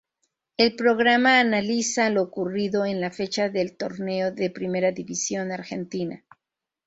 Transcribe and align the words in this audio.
El 0.57 0.75
programa 0.75 1.39
analiza 1.39 2.09
lo 2.09 2.23
ocurrido 2.23 2.85
en 2.87 2.99
la 3.01 3.11
Fecha 3.11 3.49
del 3.49 3.77
Torneo 3.77 4.31
de 4.31 4.49
Primera 4.49 4.91
División 4.91 5.51
Argentina. 5.51 6.23